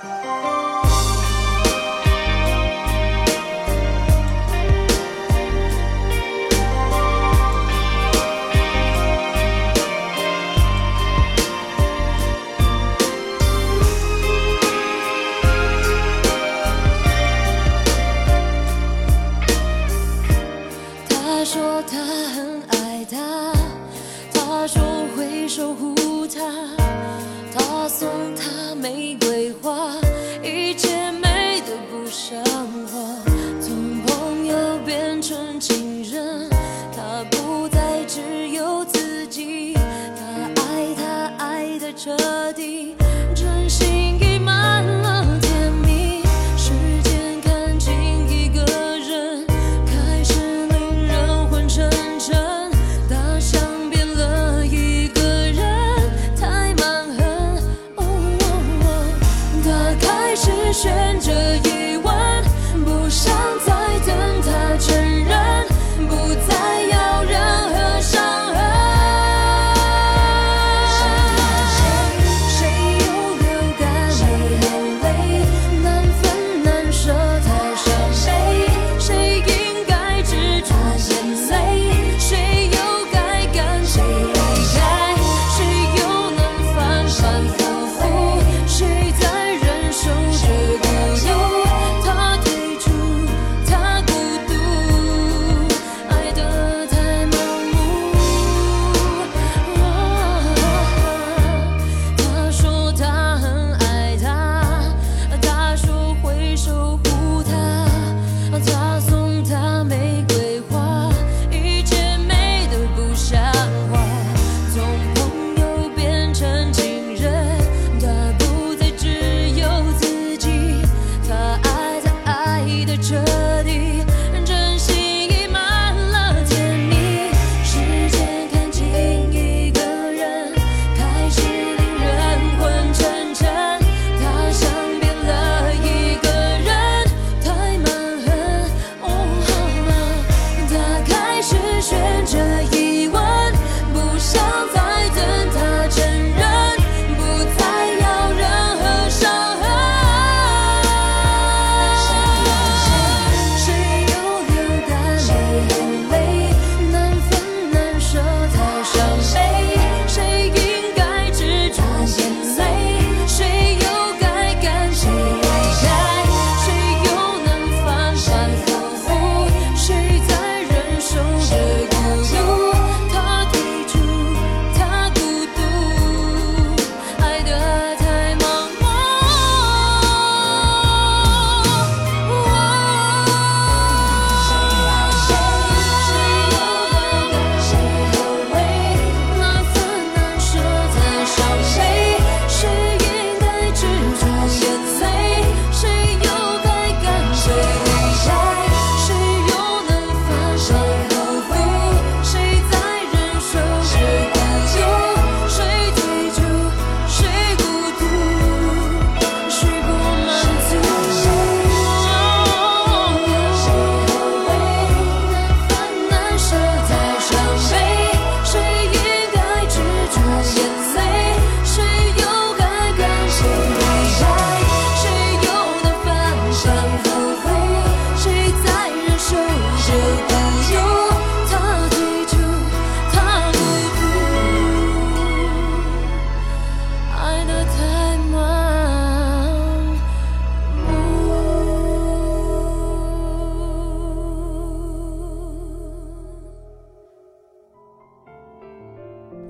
[0.00, 0.57] Música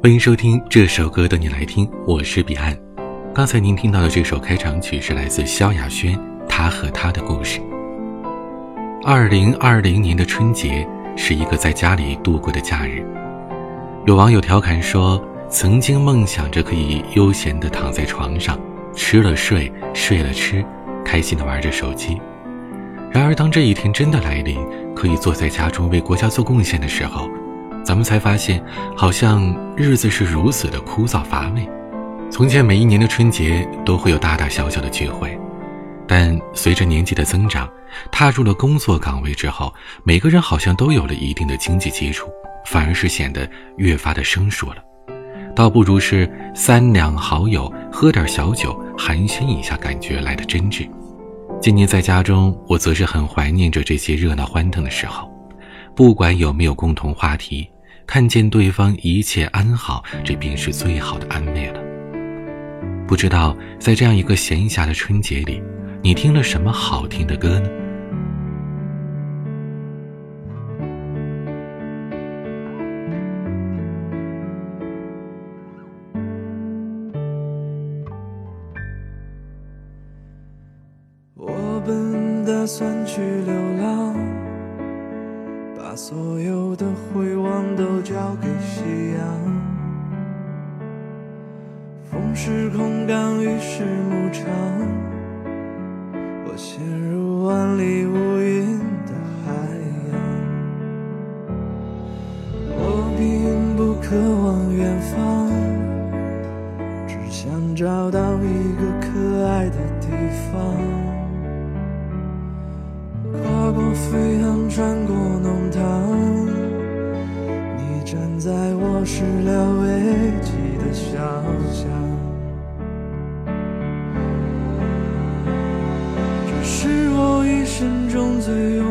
[0.01, 2.79] 欢迎收听这首歌的你来听，我是彼岸。
[3.35, 6.15] 刚才您听到的这首开场曲是来自萧亚轩
[6.49, 7.59] 《他和他的故事》。
[9.05, 10.87] 二零二零年的春节
[11.17, 13.05] 是一个在家里度过的假日。
[14.06, 18.56] 有网友调侃说：“曾经梦想着可以悠闲地躺在床上，
[18.94, 20.65] 吃了睡，睡了吃，
[21.05, 22.17] 开心地玩着手机。
[23.11, 27.29] 然而，当这一天真的来临，可以坐在家中为国家做贡献的时候。”
[27.88, 28.62] 咱们才发现，
[28.94, 31.67] 好像日子是如此的枯燥乏味。
[32.31, 35.35] 从前每一年的春节都会有大大小小的聚会，
[36.06, 37.67] 但随着年纪的增长，
[38.12, 39.73] 踏入了工作岗位之后，
[40.05, 42.29] 每个人好像都有了一定的经济基础，
[42.67, 43.49] 反而是显得
[43.79, 44.76] 越发的生疏了。
[45.56, 50.87] 倒不如是三两好友喝点小酒，寒暄一下感觉来的真挚。
[51.58, 55.26] 今年在家中，我则是很怀念着这些热闹欢腾的时候，
[55.96, 57.67] 不管有没有共同话题，
[58.08, 61.81] 看见对方一切安好，这便是最好的安慰了。
[63.06, 65.62] 不知道在这样一个闲暇的春节里，
[66.02, 67.69] 你听了什么好听的歌呢？
[81.34, 84.07] 我本打算去流浪，
[86.00, 88.85] 所有的回望都交给夕
[89.19, 89.21] 阳。
[92.09, 94.47] 风是空港，雨是牧场，
[96.47, 97.07] 我陷入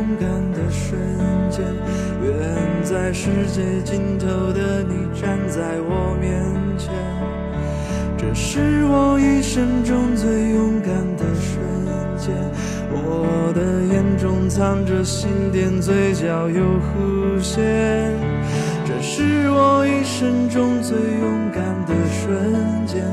[0.07, 0.97] 勇敢的瞬
[1.49, 1.65] 间，
[2.23, 2.33] 远
[2.81, 6.41] 在世界尽头的你站在我面
[6.77, 6.93] 前。
[8.17, 11.59] 这是我一生中最勇敢的瞬
[12.17, 12.33] 间。
[12.89, 18.13] 我的眼中藏着心电，嘴角有弧线。
[18.85, 23.03] 这是我一生中最勇敢的瞬间。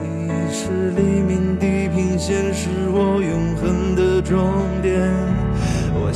[0.00, 4.38] 你是黎明地平线，是我永恒的终
[4.80, 5.10] 点。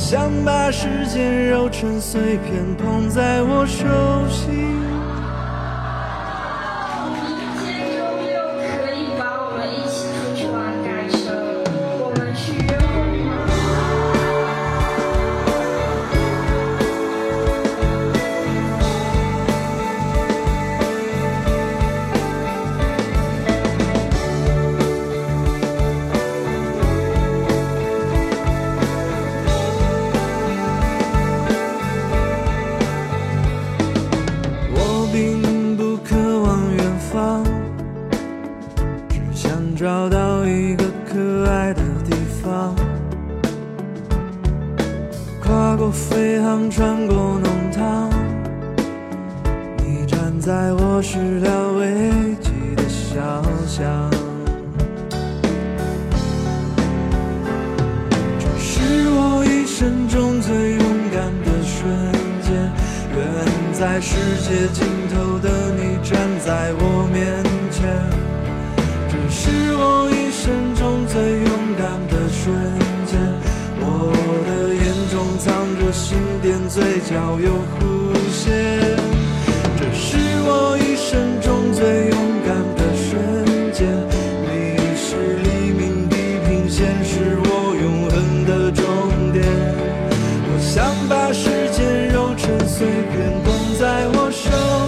[0.03, 3.85] 想把时间揉成碎片，捧在我手
[4.27, 4.80] 心。
[63.81, 64.13] 在世
[64.47, 67.89] 界尽头的你站在我面前。
[69.09, 71.49] 这是我一生中最勇
[71.79, 72.53] 敢的瞬
[73.09, 73.17] 间，
[73.79, 74.13] 我
[74.45, 75.49] 的眼中藏
[75.79, 75.91] 着。
[75.91, 78.53] 心电嘴角有弧线，
[79.75, 83.09] 这是我一生中最勇敢的瞬
[83.73, 83.89] 间。
[84.45, 88.85] 你是黎明地平线，是我永恒的终
[89.33, 89.43] 点。
[90.53, 93.50] 我想把时间揉成碎片，
[93.81, 94.80] 在我手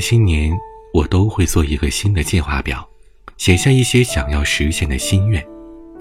[0.00, 0.58] 新年，
[0.92, 2.88] 我都会做一个新的计划表，
[3.36, 5.44] 写下一些想要实现的心愿，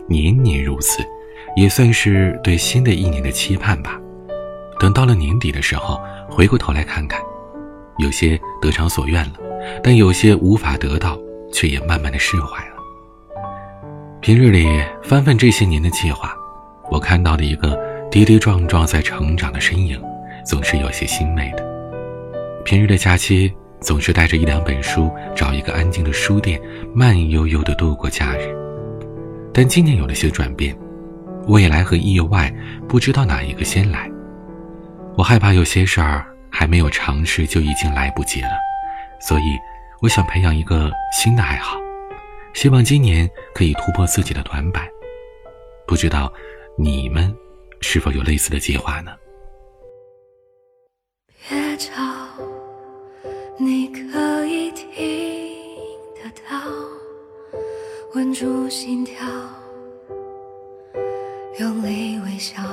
[0.08, 1.06] 年年如此，
[1.56, 4.00] 也算是对新的一年的期盼吧。
[4.80, 7.22] 等到了年底的时候，回过头来看看，
[7.98, 9.34] 有些得偿所愿了，
[9.84, 11.20] 但有些无法得到，
[11.52, 12.76] 却也慢慢的释怀了。
[14.22, 14.66] 平日里
[15.04, 16.34] 翻翻这些年的计划，
[16.90, 17.78] 我看到的一个
[18.10, 20.02] 跌跌撞撞在成长的身影，
[20.46, 21.66] 总是有些欣慰的。
[22.66, 26.62] 平日的假期，总是带着一两本书，找一个安静的书店，
[26.94, 28.56] 慢悠悠的度过假日。
[29.54, 30.78] 但今年有了些转变，
[31.48, 32.54] 未来和意外，
[32.88, 34.10] 不知道哪一个先来。
[35.18, 38.52] 我害怕有些事儿还没有尝试就已经来不及了，
[39.20, 39.44] 所以
[40.02, 41.78] 我想培养一个新的爱好，
[42.54, 44.88] 希望今年可以突破自己的短板。
[45.88, 46.32] 不知道
[46.78, 47.36] 你们
[47.82, 49.12] 是否有类似的计划呢？
[51.50, 52.04] 别吵，
[53.62, 54.88] 你可以听
[56.16, 56.58] 得到，
[58.16, 59.28] 稳住心跳，
[61.60, 62.64] 用力微笑。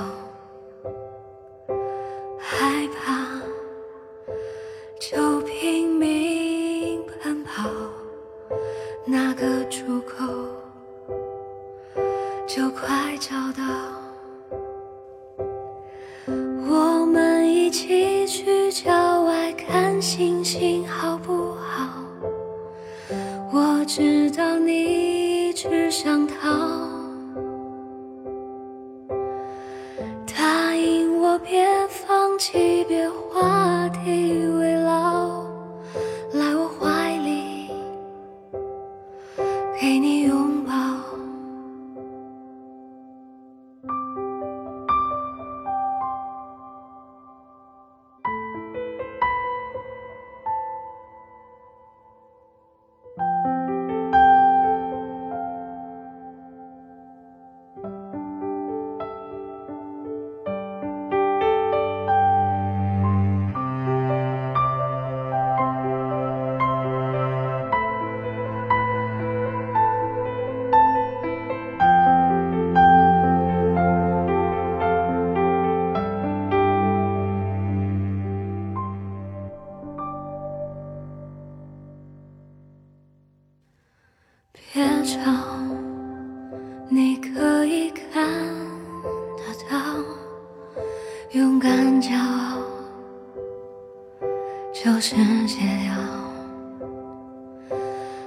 [92.01, 92.61] 骄傲
[94.71, 95.15] 就是
[95.47, 95.95] 解药，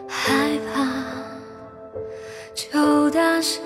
[0.09, 0.85] 害怕
[2.55, 3.63] 就大声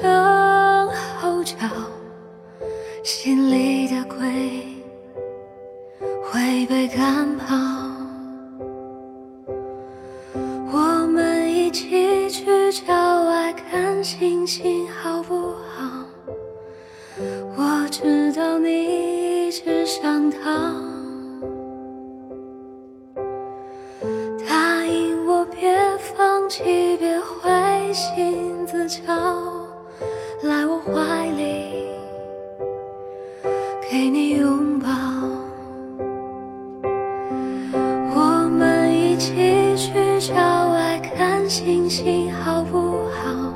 [41.54, 43.54] 星星好不好？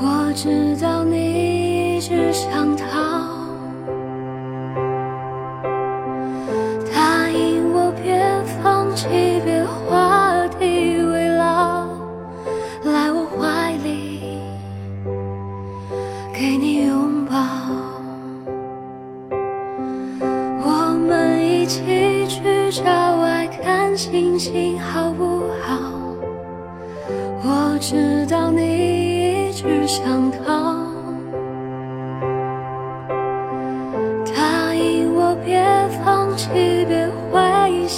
[0.00, 2.74] 我知道你一直想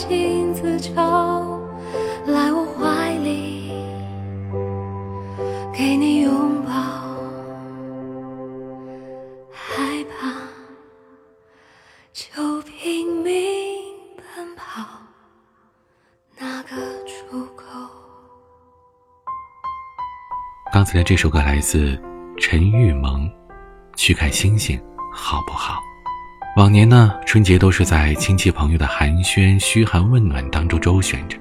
[0.08, 1.60] 灰心自嘲，
[2.26, 3.70] 来我怀里，
[5.70, 6.72] 给你拥抱。
[9.52, 10.32] 害怕
[12.14, 13.34] 就拼命
[14.16, 14.82] 奔跑，
[16.38, 17.64] 那个出口。
[20.72, 22.00] 刚才的这首歌来自
[22.38, 23.28] 陈玉萌，
[23.94, 24.80] 《去看星星
[25.12, 25.74] 好不好》。
[26.58, 31.38] 往年呢，春节都是在亲戚朋友的寒暄、嘘寒问暖当中周旋着，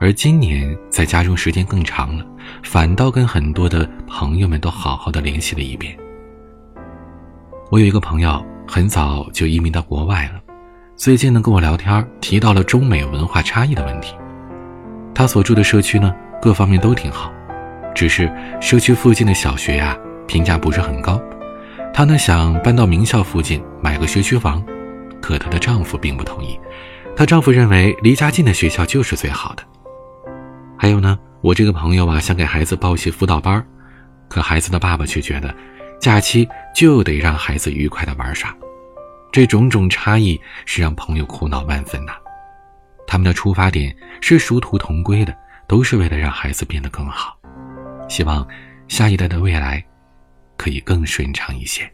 [0.00, 2.26] 而今年在家中时间更长了，
[2.64, 5.96] 反倒跟很多的朋友们都好好的联系了一遍。
[7.70, 10.40] 我有一个朋友很早就移民到国外了，
[10.96, 14.16] 最近呢跟我聊天提到了中美文化差异的问题。
[15.14, 16.12] 他所住的社区呢，
[16.42, 17.32] 各方面都挺好。
[17.94, 18.28] 只是
[18.60, 21.22] 社区附近的小学呀，评价不是很高。
[21.94, 24.60] 她呢想搬到名校附近买个学区房，
[25.22, 26.58] 可她的丈夫并不同意。
[27.14, 29.62] 她丈夫认为离家近的学校就是最好的。
[30.76, 33.64] 还有呢，我这个朋友啊，想给孩子报些辅导班
[34.28, 35.54] 可孩子的爸爸却觉得，
[36.00, 38.52] 假期就得让孩子愉快的玩耍。
[39.30, 42.12] 这种种差异是让朋友苦恼万分呐。
[43.06, 45.32] 他们的出发点是殊途同归的，
[45.68, 47.36] 都是为了让孩子变得更好，
[48.08, 48.44] 希望
[48.88, 49.84] 下一代的未来
[50.56, 51.90] 可以更顺畅一些。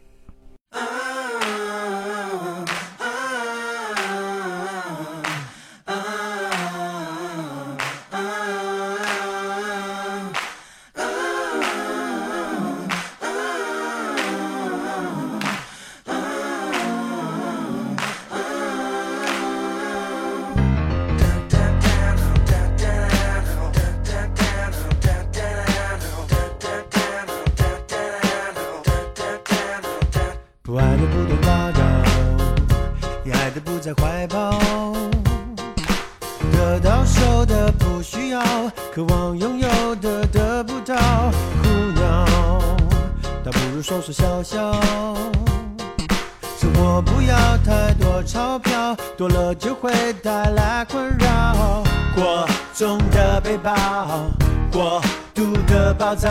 [55.41, 56.29] 度的暴躁，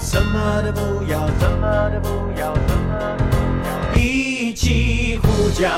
[0.00, 3.36] 什么都不要，什么都不要，什么都不
[3.94, 5.68] 要，一起呼叫，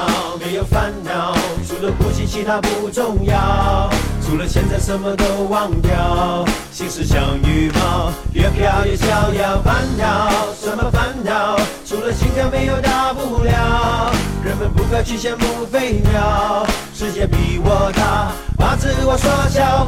[0.42, 1.34] 没有烦恼，
[1.68, 3.90] 除了呼吸其他不重要，
[4.26, 9.60] 除了现在什么都忘掉，心事像羽毛，越飘越逍遥。
[9.62, 11.58] 烦恼什么烦恼？
[11.84, 14.10] 除了心跳没有大不了，
[14.42, 19.86] 人们不该去羡慕飞鸟，世界比我大，把自我缩小，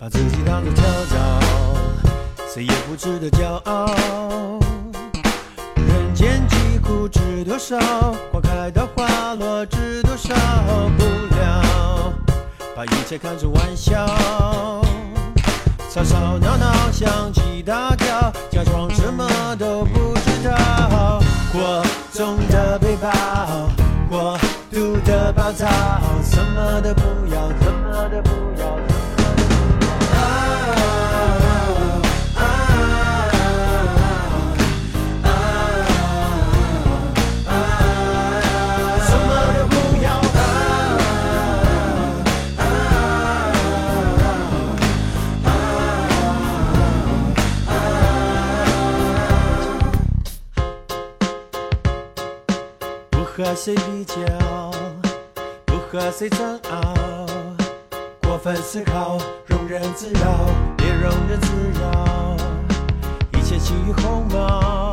[0.00, 1.14] 把自己当作跳蚤，
[2.48, 3.86] 谁也不值得骄傲。
[5.76, 7.78] 人间疾苦知多少？
[8.32, 10.34] 花开到花落知多少？
[10.96, 11.04] 不
[11.36, 12.14] 了，
[12.74, 14.06] 把一切看成玩笑，
[15.92, 21.20] 吵吵闹闹相机大叫，假装什么都不知道。
[21.52, 23.10] 过重的背包，
[24.08, 24.38] 过
[24.72, 25.66] 度的暴躁，
[26.24, 27.02] 什么都不，
[56.20, 57.26] 谁煎熬，
[58.20, 59.16] 过分思考，
[59.48, 62.36] 庸人自扰，别庸人自扰，
[63.32, 64.92] 一切起于鸿毛，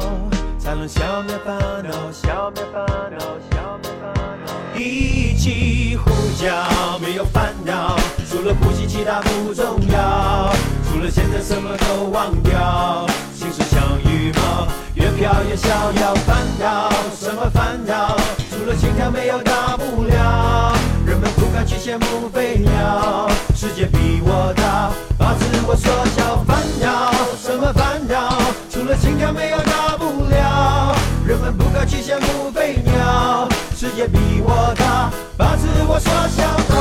[0.58, 3.20] 才能消灭烦恼，消灭烦恼，
[3.52, 4.14] 消灭烦
[4.46, 4.80] 恼。
[4.80, 6.10] 一起呼
[6.42, 7.98] 叫，没有烦恼，
[8.32, 10.54] 除了呼吸其他不重要，
[10.90, 16.16] 除了现在什么都忘掉，心事像羽毛，越飘越逍遥。
[16.26, 18.16] 烦恼什么烦恼？
[18.50, 20.77] 除了心跳没有大不了，
[21.08, 26.44] 人们不该去羡慕飞鸟，世界比我大，把自我缩小。
[26.44, 28.38] 烦恼什么烦恼？
[28.70, 30.94] 除了心跳没有大不了，
[31.26, 36.77] 人们不该去羡慕飞鸟，世界比我大，把自我缩小。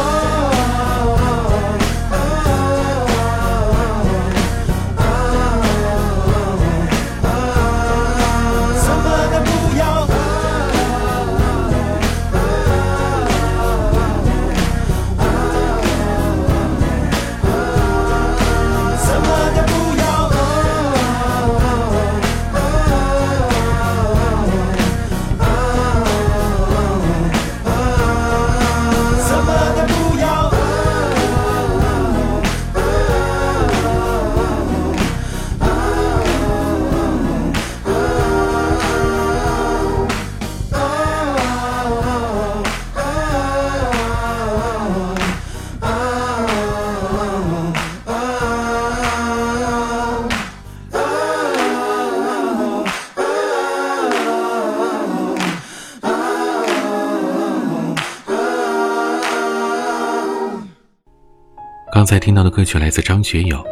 [62.06, 63.56] 才听到的歌曲来自张学友《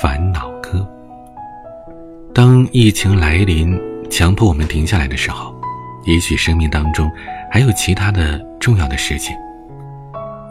[0.00, 0.78] 烦恼歌》。
[2.32, 3.78] 当疫情来临，
[4.10, 5.54] 强迫我们停下来的时候，
[6.06, 7.10] 也许生命当中
[7.50, 9.36] 还有其他的重要的事情。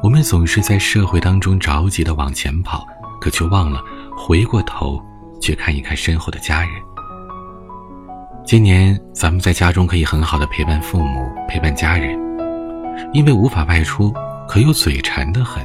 [0.04, 2.86] 我们总是在社会当中着急的往前跑，
[3.19, 3.82] 可却忘了
[4.15, 5.01] 回过头
[5.39, 6.69] 去看一看身后的家人。
[8.45, 12.19] 今年咱们在家中可以很好的陪伴父母，陪伴家人，
[13.13, 14.13] 因为无法外出，
[14.47, 15.63] 可又嘴馋的很。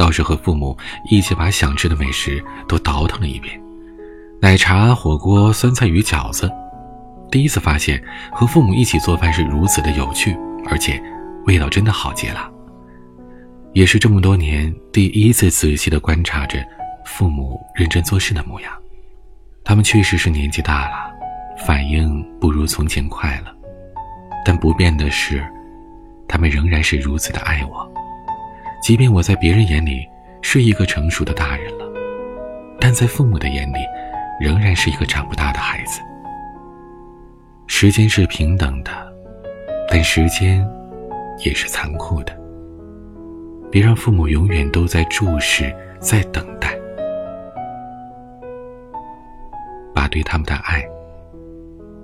[0.00, 0.74] 倒是和父母
[1.10, 3.60] 一起把想吃的美食都倒腾了一遍，
[4.40, 6.50] 奶茶、火锅、酸菜鱼、饺子。
[7.30, 10.34] 第一次发现和父母一起做饭是如此的有趣，
[10.66, 10.98] 而且
[11.44, 12.50] 味道真的好极了。
[13.74, 16.64] 也是这么多年第一次仔细的观察着
[17.04, 18.72] 父母认真做事的模样。
[19.62, 21.12] 他们确实是年纪大了，
[21.66, 23.54] 反应不如从前快了，
[24.46, 25.46] 但不变的是，
[26.26, 27.89] 他们仍然是如此的爱我。
[28.80, 30.06] 即便我在别人眼里
[30.40, 31.84] 是一个成熟的大人了，
[32.80, 33.78] 但在父母的眼里，
[34.40, 36.00] 仍然是一个长不大的孩子。
[37.66, 38.90] 时间是平等的，
[39.88, 40.66] 但时间
[41.44, 42.38] 也是残酷的。
[43.70, 46.76] 别让父母永远都在注视，在等待，
[49.94, 50.82] 把对他们的爱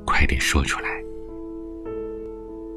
[0.04, 0.88] 快点说出来。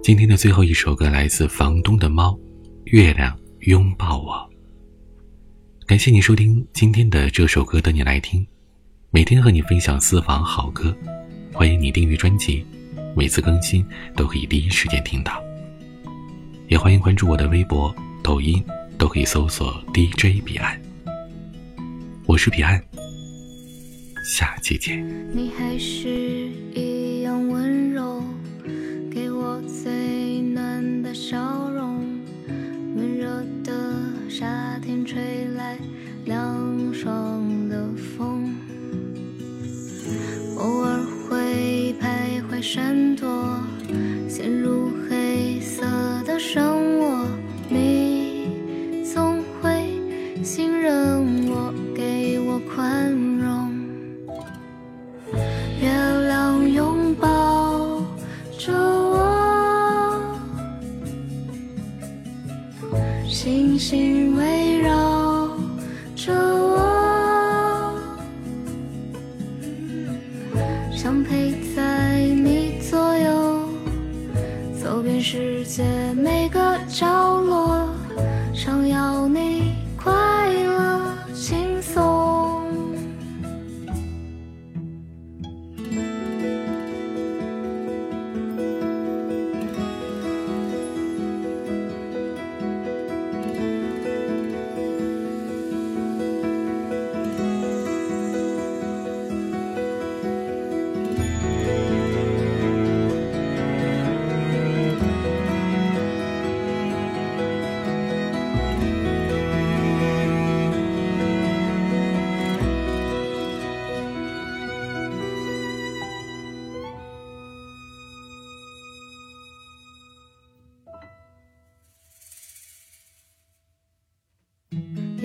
[0.02, 2.32] 今天的最后一首歌来自房东的猫，
[2.86, 4.50] 《月亮拥抱我》。
[5.86, 8.46] 感谢你收听今天的这首歌，等你来听。
[9.12, 10.96] 每天和你分享私房好歌，
[11.54, 12.66] 欢迎你订阅专辑，
[13.16, 15.44] 每次更新都可以第一时间听到。
[16.68, 18.64] 也欢迎关注我的微博、抖音。
[18.98, 20.78] 都可以搜索 DJ 彼岸，
[22.26, 22.84] 我是彼岸，
[24.26, 25.02] 下期见。
[25.34, 26.99] 你还是一
[35.20, 35.78] 吹来
[36.24, 38.56] 凉爽的风，
[40.58, 43.28] 偶尔会徘徊闪躲，
[44.30, 45.84] 陷入黑色
[46.26, 46.79] 的生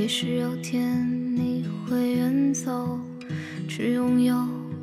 [0.05, 3.01] 也许有天你会远走，
[3.67, 4.37] 去拥有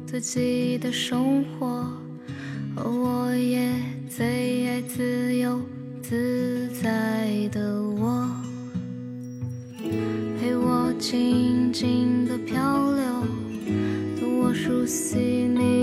[0.04, 1.88] 自己的生活，
[2.76, 3.72] 而我也
[4.10, 5.62] 最爱自由
[6.02, 8.28] 自在的我，
[10.40, 13.04] 陪我静静的漂流，
[14.20, 15.81] 等我熟悉你